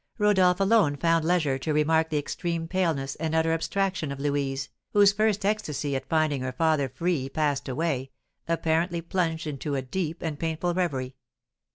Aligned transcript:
Rodolph 0.17 0.59
alone 0.59 0.95
found 0.95 1.23
leisure 1.23 1.59
to 1.59 1.73
remark 1.73 2.09
the 2.09 2.17
extreme 2.17 2.67
paleness 2.67 3.13
and 3.17 3.35
utter 3.35 3.51
abstraction 3.53 4.11
of 4.11 4.19
Louise, 4.19 4.69
whose 4.93 5.13
first 5.13 5.45
ecstasy 5.45 5.95
at 5.95 6.09
finding 6.09 6.41
her 6.41 6.51
father 6.53 6.89
free 6.89 7.29
passed 7.29 7.69
away, 7.69 8.09
apparently 8.47 8.99
plunged 9.03 9.45
in 9.45 9.59
a 9.75 9.81
deep 9.83 10.23
and 10.23 10.39
painful 10.39 10.73
reverie. 10.73 11.13